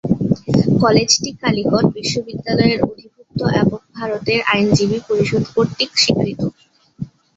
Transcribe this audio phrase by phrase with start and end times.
[0.81, 6.41] কলেজটি কালিকট বিশ্ববিদ্যালয়ের অধিভুক্ত এবং ভারতের আইনজীবী পরিষদ কর্তৃক স্বীকৃত।